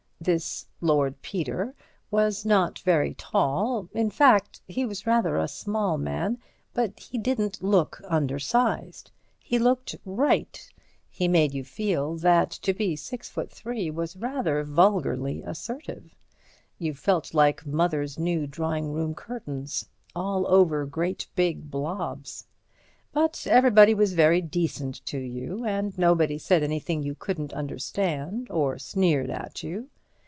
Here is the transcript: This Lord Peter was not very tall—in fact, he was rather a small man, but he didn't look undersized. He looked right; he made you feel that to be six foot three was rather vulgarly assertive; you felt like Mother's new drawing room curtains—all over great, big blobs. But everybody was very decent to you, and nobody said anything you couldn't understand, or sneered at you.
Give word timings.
This 0.23 0.67
Lord 0.81 1.19
Peter 1.23 1.73
was 2.11 2.45
not 2.45 2.77
very 2.77 3.15
tall—in 3.15 4.11
fact, 4.11 4.61
he 4.67 4.85
was 4.85 5.07
rather 5.07 5.35
a 5.35 5.47
small 5.47 5.97
man, 5.97 6.37
but 6.75 6.99
he 6.99 7.17
didn't 7.17 7.63
look 7.63 7.99
undersized. 8.07 9.09
He 9.39 9.57
looked 9.57 9.95
right; 10.05 10.69
he 11.09 11.27
made 11.27 11.55
you 11.55 11.63
feel 11.63 12.15
that 12.17 12.51
to 12.51 12.71
be 12.71 12.95
six 12.95 13.29
foot 13.29 13.49
three 13.49 13.89
was 13.89 14.15
rather 14.15 14.63
vulgarly 14.63 15.41
assertive; 15.41 16.15
you 16.77 16.93
felt 16.93 17.33
like 17.33 17.65
Mother's 17.65 18.19
new 18.19 18.45
drawing 18.45 18.93
room 18.93 19.15
curtains—all 19.15 20.45
over 20.45 20.85
great, 20.85 21.25
big 21.33 21.71
blobs. 21.71 22.45
But 23.11 23.47
everybody 23.49 23.95
was 23.95 24.13
very 24.13 24.41
decent 24.41 25.03
to 25.07 25.17
you, 25.17 25.65
and 25.65 25.97
nobody 25.97 26.37
said 26.37 26.61
anything 26.61 27.01
you 27.01 27.15
couldn't 27.15 27.53
understand, 27.53 28.51
or 28.51 28.77
sneered 28.77 29.31
at 29.31 29.63
you. 29.63 29.89